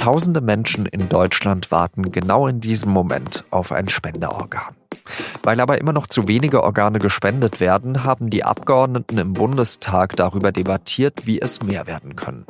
[0.00, 4.74] Tausende Menschen in Deutschland warten genau in diesem Moment auf ein Spenderorgan.
[5.42, 10.52] Weil aber immer noch zu wenige Organe gespendet werden, haben die Abgeordneten im Bundestag darüber
[10.52, 12.46] debattiert, wie es mehr werden können.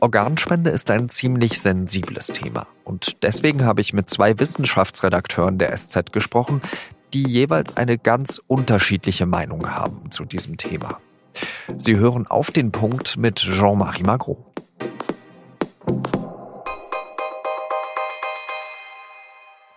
[0.00, 2.66] Organspende ist ein ziemlich sensibles Thema.
[2.84, 6.60] Und deswegen habe ich mit zwei Wissenschaftsredakteuren der SZ gesprochen,
[7.14, 11.00] die jeweils eine ganz unterschiedliche Meinung haben zu diesem Thema.
[11.78, 14.44] Sie hören auf den Punkt mit Jean-Marie Magro.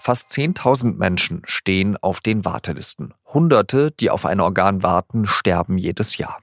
[0.03, 3.13] Fast 10.000 Menschen stehen auf den Wartelisten.
[3.23, 6.39] Hunderte, die auf ein Organ warten, sterben jedes Jahr.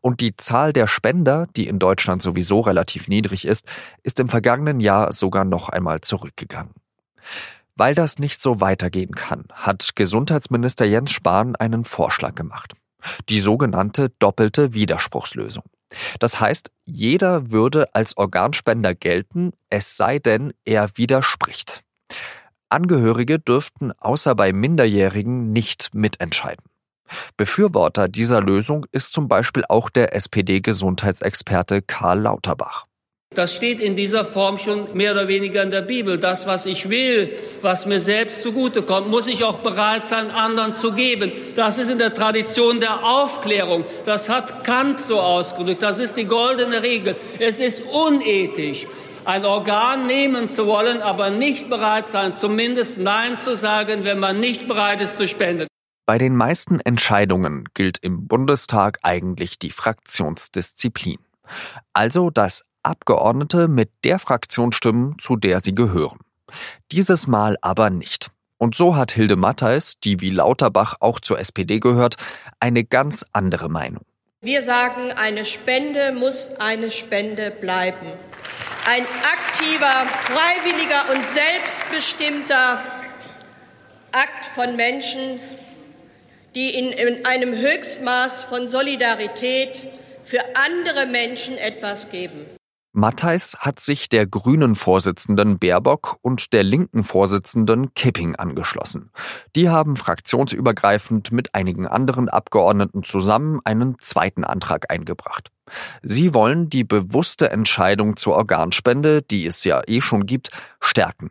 [0.00, 3.66] Und die Zahl der Spender, die in Deutschland sowieso relativ niedrig ist,
[4.04, 6.74] ist im vergangenen Jahr sogar noch einmal zurückgegangen.
[7.74, 12.74] Weil das nicht so weitergehen kann, hat Gesundheitsminister Jens Spahn einen Vorschlag gemacht.
[13.28, 15.64] Die sogenannte doppelte Widerspruchslösung.
[16.20, 21.82] Das heißt, jeder würde als Organspender gelten, es sei denn, er widerspricht.
[22.72, 26.64] Angehörige dürften außer bei Minderjährigen nicht mitentscheiden.
[27.36, 32.86] Befürworter dieser Lösung ist zum Beispiel auch der SPD-Gesundheitsexperte Karl Lauterbach.
[33.34, 36.18] Das steht in dieser Form schon mehr oder weniger in der Bibel.
[36.18, 40.92] Das, was ich will, was mir selbst zugutekommt, muss ich auch bereit sein, anderen zu
[40.92, 41.32] geben.
[41.54, 43.84] Das ist in der Tradition der Aufklärung.
[44.04, 45.82] Das hat Kant so ausgedrückt.
[45.82, 47.16] Das ist die goldene Regel.
[47.38, 48.86] Es ist unethisch,
[49.24, 54.40] ein Organ nehmen zu wollen, aber nicht bereit sein, zumindest Nein zu sagen, wenn man
[54.40, 55.66] nicht bereit ist zu spenden.
[56.06, 61.18] Bei den meisten Entscheidungen gilt im Bundestag eigentlich die Fraktionsdisziplin.
[61.92, 66.18] Also, dass Abgeordnete mit der Fraktion stimmen, zu der sie gehören.
[66.90, 68.30] Dieses Mal aber nicht.
[68.58, 72.16] Und so hat Hilde Mattheis, die wie Lauterbach auch zur SPD gehört,
[72.60, 74.04] eine ganz andere Meinung.
[74.42, 78.12] Wir sagen, eine Spende muss eine Spende bleiben
[78.86, 82.82] ein aktiver, freiwilliger und selbstbestimmter
[84.12, 85.40] Akt von Menschen,
[86.54, 89.88] die in, in einem Höchstmaß von Solidarität
[90.24, 92.46] für andere Menschen etwas geben.
[92.94, 99.10] Matthijs hat sich der grünen Vorsitzenden Baerbock und der linken Vorsitzenden Kipping angeschlossen.
[99.56, 105.50] Die haben fraktionsübergreifend mit einigen anderen Abgeordneten zusammen einen zweiten Antrag eingebracht.
[106.02, 111.30] Sie wollen die bewusste Entscheidung zur Organspende, die es ja eh schon gibt, stärken.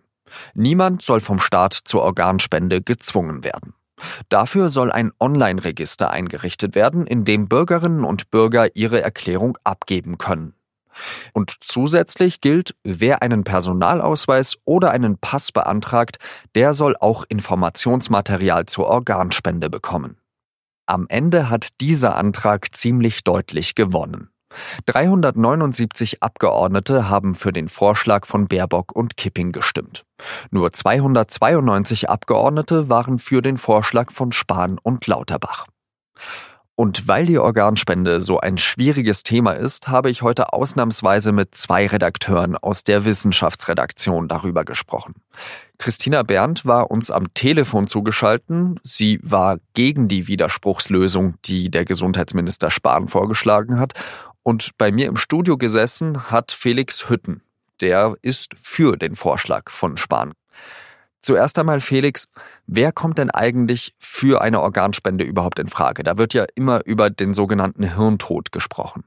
[0.55, 3.75] Niemand soll vom Staat zur Organspende gezwungen werden.
[4.29, 10.55] Dafür soll ein Online-Register eingerichtet werden, in dem Bürgerinnen und Bürger ihre Erklärung abgeben können.
[11.33, 16.17] Und zusätzlich gilt, wer einen Personalausweis oder einen Pass beantragt,
[16.55, 20.17] der soll auch Informationsmaterial zur Organspende bekommen.
[20.85, 24.29] Am Ende hat dieser Antrag ziemlich deutlich gewonnen.
[24.85, 30.03] 379 Abgeordnete haben für den Vorschlag von Baerbock und Kipping gestimmt.
[30.49, 35.65] Nur 292 Abgeordnete waren für den Vorschlag von Spahn und Lauterbach.
[36.75, 41.85] Und weil die Organspende so ein schwieriges Thema ist, habe ich heute ausnahmsweise mit zwei
[41.85, 45.15] Redakteuren aus der Wissenschaftsredaktion darüber gesprochen.
[45.77, 48.79] Christina Berndt war uns am Telefon zugeschalten.
[48.83, 53.93] Sie war gegen die Widerspruchslösung, die der Gesundheitsminister Spahn vorgeschlagen hat.
[54.43, 57.41] Und bei mir im Studio gesessen hat Felix Hütten.
[57.79, 60.33] Der ist für den Vorschlag von Spahn.
[61.21, 62.27] Zuerst einmal, Felix,
[62.65, 66.03] wer kommt denn eigentlich für eine Organspende überhaupt in Frage?
[66.03, 69.03] Da wird ja immer über den sogenannten Hirntod gesprochen.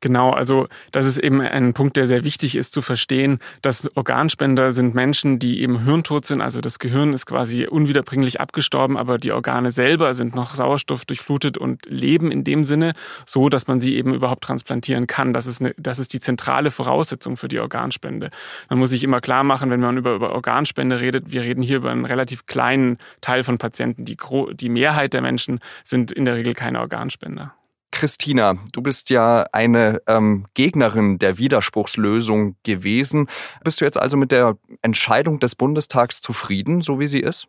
[0.00, 4.72] Genau, also das ist eben ein Punkt, der sehr wichtig ist zu verstehen, dass Organspender
[4.72, 6.40] sind Menschen, die eben hirntot sind.
[6.40, 11.58] Also das Gehirn ist quasi unwiederbringlich abgestorben, aber die Organe selber sind noch Sauerstoff durchflutet
[11.58, 12.94] und leben in dem Sinne
[13.26, 15.34] so, dass man sie eben überhaupt transplantieren kann.
[15.34, 18.30] Das ist, eine, das ist die zentrale Voraussetzung für die Organspende.
[18.70, 21.76] Man muss sich immer klar machen, wenn man über, über Organspende redet, wir reden hier
[21.76, 24.06] über einen relativ kleinen Teil von Patienten.
[24.06, 24.16] Die,
[24.54, 27.52] die Mehrheit der Menschen sind in der Regel keine Organspender.
[28.00, 33.26] Christina, du bist ja eine ähm, Gegnerin der Widerspruchslösung gewesen.
[33.62, 37.46] Bist du jetzt also mit der Entscheidung des Bundestags zufrieden, so wie sie ist?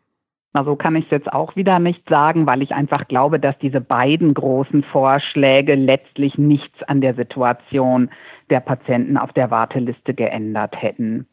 [0.51, 3.57] Na, so kann ich es jetzt auch wieder nicht sagen, weil ich einfach glaube, dass
[3.59, 8.09] diese beiden großen Vorschläge letztlich nichts an der Situation
[8.49, 11.27] der Patienten auf der Warteliste geändert hätten.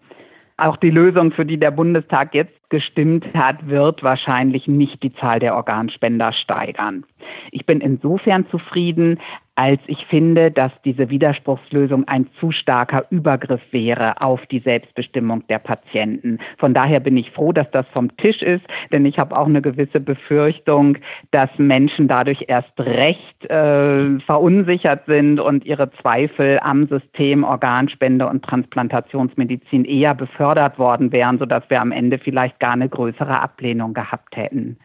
[0.58, 5.38] Auch die Lösung, für die der Bundestag jetzt gestimmt hat, wird wahrscheinlich nicht die Zahl
[5.40, 7.04] der Organspender steigern.
[7.50, 9.18] Ich bin insofern zufrieden,
[9.58, 15.58] als ich finde, dass diese Widerspruchslösung ein zu starker Übergriff wäre auf die Selbstbestimmung der
[15.58, 16.38] Patienten.
[16.58, 19.60] Von daher bin ich froh, dass das vom Tisch ist, denn ich habe auch eine
[19.60, 20.98] gewisse Befürchtung,
[21.32, 28.44] dass Menschen dadurch erst recht äh, verunsichert sind und ihre Zweifel am System Organspende und
[28.44, 34.36] Transplantationsmedizin eher befördert worden wären, sodass wir am Ende vielleicht gar eine größere Ablehnung gehabt
[34.36, 34.78] hätten.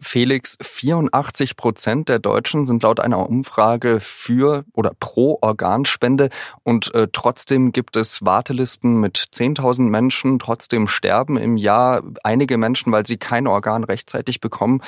[0.00, 6.28] Felix, 84 Prozent der Deutschen sind laut einer Umfrage für oder pro Organspende
[6.62, 10.38] und äh, trotzdem gibt es Wartelisten mit 10.000 Menschen.
[10.38, 14.82] Trotzdem sterben im Jahr einige Menschen, weil sie kein Organ rechtzeitig bekommen.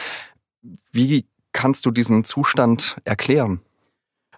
[0.92, 3.60] Wie kannst du diesen Zustand erklären?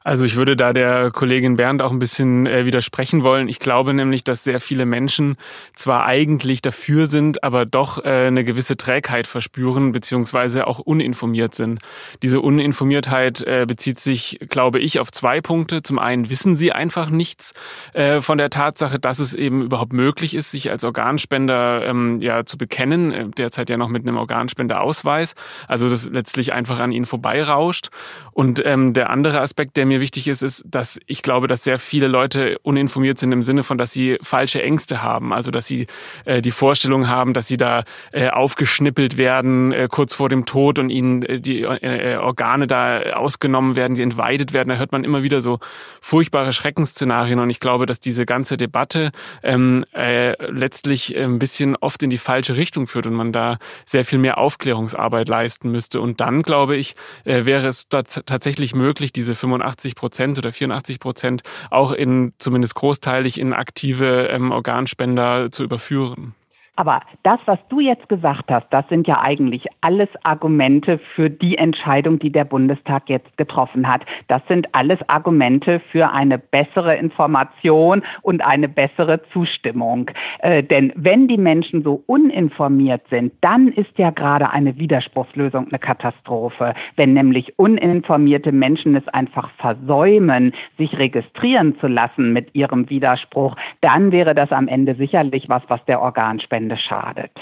[0.04, 3.48] Also ich würde da der Kollegin Bernd auch ein bisschen äh, widersprechen wollen.
[3.48, 5.36] Ich glaube nämlich, dass sehr viele Menschen
[5.76, 11.80] zwar eigentlich dafür sind, aber doch äh, eine gewisse Trägheit verspüren, beziehungsweise auch uninformiert sind.
[12.22, 15.82] Diese Uninformiertheit äh, bezieht sich, glaube ich, auf zwei Punkte.
[15.82, 17.52] Zum einen wissen sie einfach nichts
[17.92, 22.44] äh, von der Tatsache, dass es eben überhaupt möglich ist, sich als Organspender ähm, ja
[22.44, 25.34] zu bekennen, äh, derzeit ja noch mit einem Organspenderausweis.
[25.68, 27.90] Also das letztlich einfach an ihnen vorbeirauscht.
[28.32, 31.78] Und ähm, der andere Aspekt, der mir wichtig ist, ist, dass ich glaube, dass sehr
[31.78, 35.32] viele Leute uninformiert sind im Sinne von, dass sie falsche Ängste haben.
[35.32, 35.86] Also dass sie
[36.24, 40.78] äh, die Vorstellung haben, dass sie da äh, aufgeschnippelt werden äh, kurz vor dem Tod
[40.78, 44.68] und ihnen äh, die äh, Organe da ausgenommen werden, sie entweidet werden.
[44.68, 45.58] Da hört man immer wieder so
[46.00, 47.38] furchtbare Schreckensszenarien.
[47.38, 49.10] Und ich glaube, dass diese ganze Debatte
[49.42, 54.04] ähm, äh, letztlich ein bisschen oft in die falsche Richtung führt und man da sehr
[54.04, 56.00] viel mehr Aufklärungsarbeit leisten müsste.
[56.00, 56.94] Und dann, glaube ich,
[57.24, 62.74] äh, wäre es tatsächlich möglich, diese 85 80 Prozent oder 84 Prozent auch in zumindest
[62.76, 66.34] großteilig in aktive ähm, Organspender zu überführen.
[66.74, 71.58] Aber das, was du jetzt gesagt hast, das sind ja eigentlich alles Argumente für die
[71.58, 74.06] Entscheidung, die der Bundestag jetzt getroffen hat.
[74.28, 80.10] Das sind alles Argumente für eine bessere Information und eine bessere Zustimmung.
[80.38, 85.78] Äh, denn wenn die Menschen so uninformiert sind, dann ist ja gerade eine Widerspruchslösung eine
[85.78, 86.72] Katastrophe.
[86.96, 94.10] Wenn nämlich uninformierte Menschen es einfach versäumen, sich registrieren zu lassen mit ihrem Widerspruch, dann
[94.10, 97.32] wäre das am Ende sicherlich was, was der Organspende Ende schadet.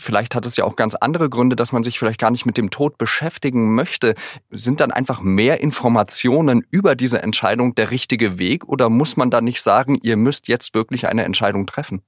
[0.00, 2.56] Vielleicht hat es ja auch ganz andere Gründe, dass man sich vielleicht gar nicht mit
[2.56, 4.14] dem Tod beschäftigen möchte.
[4.48, 9.42] Sind dann einfach mehr Informationen über diese Entscheidung der richtige Weg oder muss man dann
[9.42, 12.02] nicht sagen, ihr müsst jetzt wirklich eine Entscheidung treffen?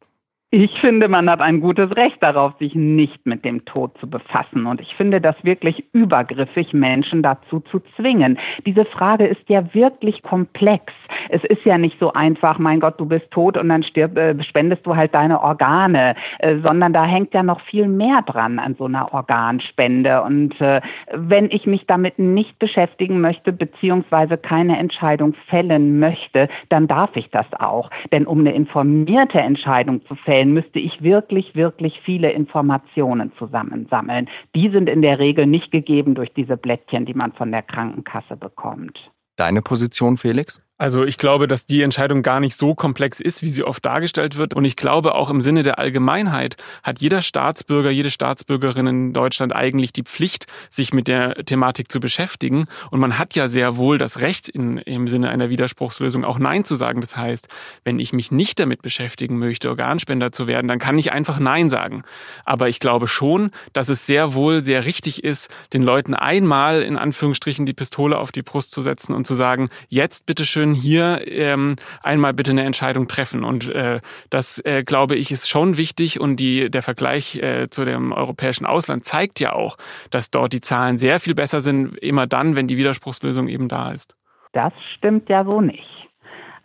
[0.53, 4.67] Ich finde, man hat ein gutes Recht darauf, sich nicht mit dem Tod zu befassen.
[4.67, 8.37] Und ich finde das wirklich übergriffig, Menschen dazu zu zwingen.
[8.67, 10.93] Diese Frage ist ja wirklich komplex.
[11.31, 14.43] Es ist ja nicht so einfach, mein Gott, du bist tot und dann stirb, äh,
[14.43, 18.75] spendest du halt deine Organe, äh, sondern da hängt ja noch viel mehr dran an
[18.79, 20.23] so einer Organspende.
[20.23, 20.81] Und äh,
[21.12, 27.31] wenn ich mich damit nicht beschäftigen möchte, beziehungsweise keine Entscheidung fällen möchte, dann darf ich
[27.31, 27.91] das auch.
[28.12, 34.29] Denn um eine informierte Entscheidung zu fällen, müsste ich wirklich, wirklich viele Informationen zusammensammeln.
[34.55, 38.37] Die sind in der Regel nicht gegeben durch diese Blättchen, die man von der Krankenkasse
[38.37, 38.99] bekommt.
[39.37, 40.61] Deine Position, Felix?
[40.81, 44.38] Also ich glaube, dass die Entscheidung gar nicht so komplex ist, wie sie oft dargestellt
[44.38, 44.55] wird.
[44.55, 49.55] Und ich glaube, auch im Sinne der Allgemeinheit hat jeder Staatsbürger, jede Staatsbürgerin in Deutschland
[49.55, 52.65] eigentlich die Pflicht, sich mit der Thematik zu beschäftigen.
[52.91, 56.65] Und man hat ja sehr wohl das Recht, in, im Sinne einer Widerspruchslösung auch Nein
[56.65, 57.03] zu sagen.
[57.03, 57.49] Das heißt,
[57.85, 61.69] wenn ich mich nicht damit beschäftigen möchte, Organspender zu werden, dann kann ich einfach Nein
[61.69, 62.05] sagen.
[62.47, 66.97] Aber ich glaube schon, dass es sehr wohl sehr richtig ist, den Leuten einmal in
[66.97, 71.20] Anführungsstrichen die Pistole auf die Brust zu setzen und zu sagen, jetzt bitteschön können hier
[71.26, 73.45] ähm, einmal bitte eine Entscheidung treffen.
[73.45, 76.21] Und äh, das, äh, glaube ich, ist schon wichtig.
[76.21, 79.76] Und die, der Vergleich äh, zu dem europäischen Ausland zeigt ja auch,
[80.11, 83.92] dass dort die Zahlen sehr viel besser sind, immer dann, wenn die Widerspruchslösung eben da
[83.92, 84.14] ist.
[84.52, 85.87] Das stimmt ja so nicht.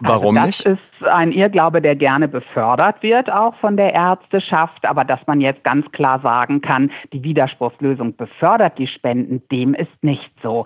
[0.02, 0.80] Warum also das nicht?
[1.00, 4.86] ist ein Irrglaube, der gerne befördert wird, auch von der Ärzteschaft.
[4.86, 10.04] Aber dass man jetzt ganz klar sagen kann, die Widerspruchslösung befördert die Spenden, dem ist
[10.04, 10.66] nicht so.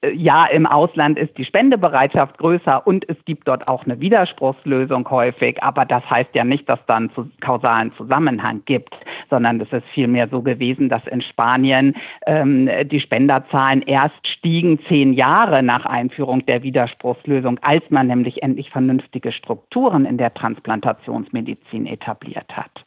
[0.00, 5.08] Äh, ja, im Ausland ist die Spendebereitschaft größer und es gibt dort auch eine Widerspruchslösung
[5.10, 8.94] häufig, aber das heißt ja nicht, dass da einen kausalen Zusammenhang gibt,
[9.30, 15.12] sondern es ist vielmehr so gewesen, dass in Spanien ähm, die Spenderzahlen erst stiegen zehn
[15.12, 22.56] Jahre nach Einführung der Widerspruchslösung, als man nämlich endlich vernünftige Strukturen in der Transplantationsmedizin etabliert
[22.56, 22.84] hat.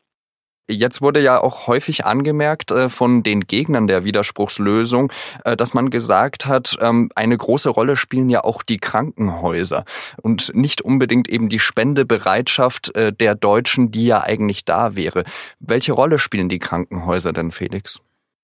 [0.72, 5.12] Jetzt wurde ja auch häufig angemerkt äh, von den Gegnern der Widerspruchslösung,
[5.44, 9.84] äh, dass man gesagt hat, ähm, eine große Rolle spielen ja auch die Krankenhäuser
[10.22, 15.26] und nicht unbedingt eben die Spendebereitschaft äh, der Deutschen, die ja eigentlich da wäre.
[15.60, 18.00] Welche Rolle spielen die Krankenhäuser denn, Felix?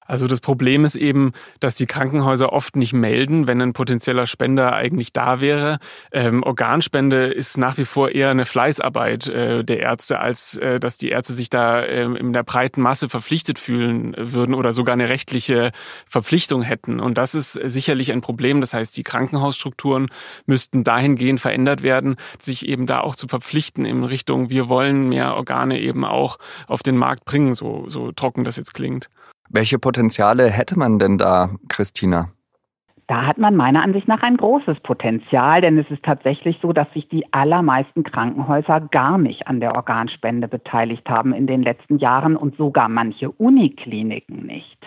[0.08, 4.74] Also das Problem ist eben, dass die Krankenhäuser oft nicht melden, wenn ein potenzieller Spender
[4.74, 5.78] eigentlich da wäre.
[6.12, 10.98] Ähm, Organspende ist nach wie vor eher eine Fleißarbeit äh, der Ärzte, als äh, dass
[10.98, 15.10] die Ärzte sich da äh, in der breiten Masse verpflichtet fühlen würden oder sogar eine
[15.10, 15.72] rechtliche
[16.10, 17.00] Verpflichtung hätten.
[17.00, 18.62] Und das ist sicherlich ein Problem.
[18.62, 20.08] Das heißt, die Krankenhausstrukturen
[20.46, 25.36] müssten dahingehend verändert werden, sich eben da auch zu verpflichten in Richtung, wir wollen mehr
[25.36, 26.38] Organe eben auch
[26.68, 29.10] auf den Markt bringen, so, so trocken das jetzt klingt.
[29.50, 32.30] Welche Potenziale hätte man denn da, Christina?
[33.08, 36.92] Da hat man meiner Ansicht nach ein großes Potenzial, denn es ist tatsächlich so, dass
[36.92, 42.36] sich die allermeisten Krankenhäuser gar nicht an der Organspende beteiligt haben in den letzten Jahren
[42.36, 44.78] und sogar manche Unikliniken nicht.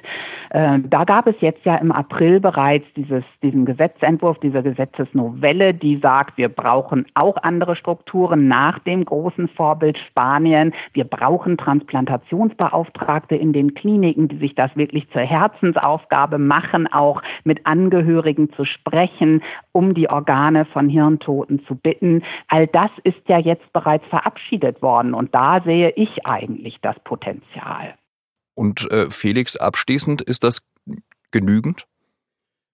[0.50, 5.98] Äh, da gab es jetzt ja im April bereits dieses, diesen Gesetzentwurf, diese Gesetzesnovelle, die
[5.98, 10.74] sagt, wir brauchen auch andere Strukturen nach dem großen Vorbild Spanien.
[10.92, 17.64] Wir brauchen Transplantationsbeauftragte in den Kliniken, die sich das wirklich zur Herzensaufgabe machen, auch mit
[17.66, 22.22] Angehörigen zu sprechen, um die Organe von Hirntoten zu bitten.
[22.48, 27.94] All das ist ja jetzt bereits verabschiedet worden und da sehe ich eigentlich das Potenzial.
[28.60, 30.60] Und äh, Felix, abschließend, ist das
[31.30, 31.86] genügend?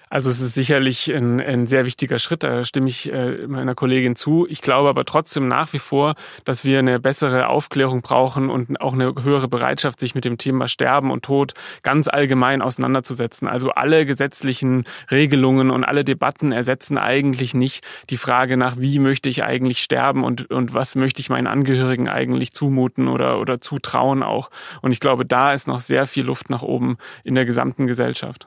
[0.09, 4.15] Also es ist sicherlich ein, ein sehr wichtiger Schritt, da stimme ich äh, meiner Kollegin
[4.15, 4.47] zu.
[4.49, 8.95] Ich glaube aber trotzdem nach wie vor, dass wir eine bessere Aufklärung brauchen und auch
[8.95, 13.49] eine höhere Bereitschaft, sich mit dem Thema Sterben und Tod ganz allgemein auseinanderzusetzen.
[13.49, 19.29] Also alle gesetzlichen Regelungen und alle Debatten ersetzen eigentlich nicht die Frage nach, wie möchte
[19.29, 24.23] ich eigentlich sterben und, und was möchte ich meinen Angehörigen eigentlich zumuten oder, oder zutrauen
[24.23, 24.51] auch.
[24.83, 28.47] Und ich glaube, da ist noch sehr viel Luft nach oben in der gesamten Gesellschaft.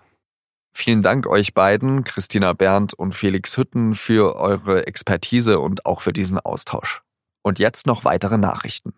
[0.72, 6.14] Vielen Dank euch beiden, Christina Berndt und Felix Hütten, für eure Expertise und auch für
[6.14, 7.02] diesen Austausch.
[7.42, 8.94] Und jetzt noch weitere Nachrichten.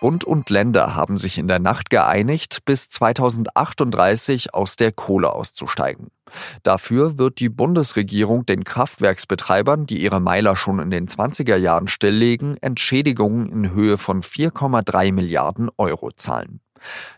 [0.00, 6.08] Bund und Länder haben sich in der Nacht geeinigt, bis 2038 aus der Kohle auszusteigen.
[6.62, 12.56] Dafür wird die Bundesregierung den Kraftwerksbetreibern, die ihre Meiler schon in den 20er Jahren stilllegen,
[12.56, 16.60] Entschädigungen in Höhe von 4,3 Milliarden Euro zahlen.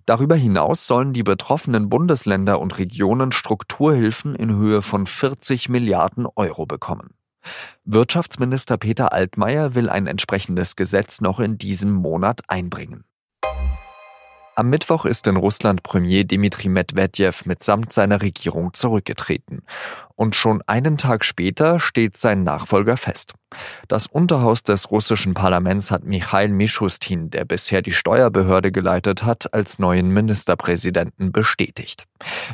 [0.06, 6.66] Darüber hinaus sollen die betroffenen Bundesländer und Regionen Strukturhilfen in Höhe von 40 Milliarden Euro
[6.66, 7.14] bekommen.
[7.84, 13.04] Wirtschaftsminister Peter Altmaier will ein entsprechendes Gesetz noch in diesem Monat einbringen.
[14.54, 19.62] Am Mittwoch ist in Russland Premier Dmitri Medvedev mitsamt seiner Regierung zurückgetreten.
[20.14, 23.32] Und schon einen Tag später steht sein Nachfolger fest.
[23.88, 29.78] Das Unterhaus des russischen Parlaments hat Michail Mishustin, der bisher die Steuerbehörde geleitet hat, als
[29.78, 32.04] neuen Ministerpräsidenten bestätigt.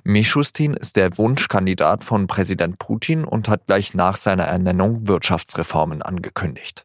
[0.05, 6.85] Mishustin ist der Wunschkandidat von Präsident Putin und hat gleich nach seiner Ernennung Wirtschaftsreformen angekündigt.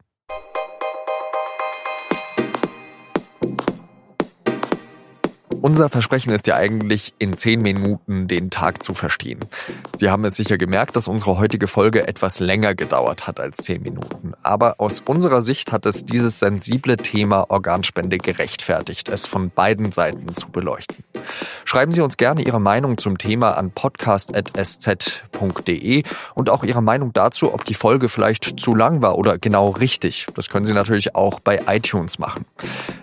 [5.63, 9.39] Unser Versprechen ist ja eigentlich, in zehn Minuten den Tag zu verstehen.
[9.97, 13.81] Sie haben es sicher gemerkt, dass unsere heutige Folge etwas länger gedauert hat als zehn
[13.81, 14.33] Minuten.
[14.43, 20.35] Aber aus unserer Sicht hat es dieses sensible Thema Organspende gerechtfertigt, es von beiden Seiten
[20.35, 20.97] zu beleuchten.
[21.63, 24.43] Schreiben Sie uns gerne Ihre Meinung zum Thema an podcast.sz.de
[26.35, 30.27] und auch Ihre Meinung dazu, ob die Folge vielleicht zu lang war oder genau richtig.
[30.35, 32.43] Das können Sie natürlich auch bei iTunes machen.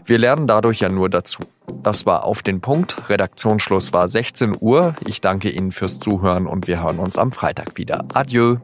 [0.04, 1.40] Wir lernen dadurch ja nur dazu.
[1.82, 3.08] Das war auf den Punkt.
[3.08, 4.94] Redaktionsschluss war 16 Uhr.
[5.06, 8.04] Ich danke Ihnen fürs Zuhören und wir hören uns am Freitag wieder.
[8.14, 8.56] Adieu.